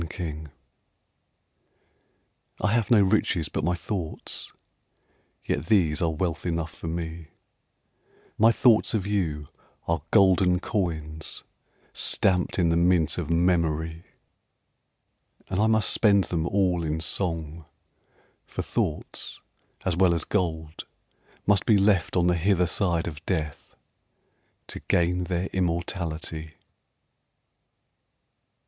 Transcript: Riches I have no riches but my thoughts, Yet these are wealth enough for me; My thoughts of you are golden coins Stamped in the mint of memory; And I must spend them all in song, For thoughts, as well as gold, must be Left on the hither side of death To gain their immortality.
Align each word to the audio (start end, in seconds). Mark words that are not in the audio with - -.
Riches 0.19 0.47
I 2.59 2.73
have 2.73 2.89
no 2.89 3.03
riches 3.03 3.49
but 3.49 3.63
my 3.63 3.75
thoughts, 3.75 4.51
Yet 5.45 5.67
these 5.67 6.01
are 6.01 6.09
wealth 6.09 6.43
enough 6.43 6.73
for 6.73 6.87
me; 6.87 7.27
My 8.35 8.51
thoughts 8.51 8.95
of 8.95 9.05
you 9.05 9.49
are 9.87 10.01
golden 10.09 10.59
coins 10.59 11.43
Stamped 11.93 12.57
in 12.57 12.69
the 12.69 12.77
mint 12.77 13.19
of 13.19 13.29
memory; 13.29 14.03
And 15.51 15.59
I 15.59 15.67
must 15.67 15.91
spend 15.91 16.23
them 16.23 16.47
all 16.47 16.83
in 16.83 16.99
song, 16.99 17.65
For 18.47 18.63
thoughts, 18.63 19.39
as 19.85 19.95
well 19.95 20.15
as 20.15 20.23
gold, 20.25 20.85
must 21.45 21.67
be 21.67 21.77
Left 21.77 22.15
on 22.15 22.25
the 22.25 22.33
hither 22.33 22.65
side 22.65 23.05
of 23.05 23.23
death 23.27 23.75
To 24.69 24.79
gain 24.79 25.25
their 25.25 25.45
immortality. 25.53 26.55